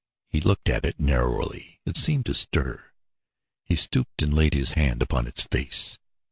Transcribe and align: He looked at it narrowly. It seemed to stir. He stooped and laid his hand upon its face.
He 0.29 0.41
looked 0.41 0.67
at 0.67 0.83
it 0.83 0.99
narrowly. 0.99 1.79
It 1.85 1.95
seemed 1.95 2.25
to 2.25 2.33
stir. 2.33 2.91
He 3.63 3.75
stooped 3.75 4.23
and 4.23 4.33
laid 4.33 4.55
his 4.55 4.73
hand 4.73 4.99
upon 5.03 5.27
its 5.27 5.43
face. 5.43 5.99